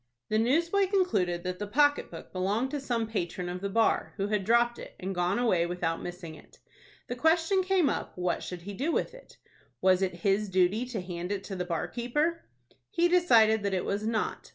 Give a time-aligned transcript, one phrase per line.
[0.29, 4.29] The newsboy concluded that the pocket book belonged to some patron of the bar, who
[4.29, 6.57] had dropped it, and gone away without missing it.
[7.05, 9.37] The question came up, what should he do with it?
[9.79, 12.43] Was it his duty to hand it to the bar keeper?
[12.89, 14.49] He decided that it was not.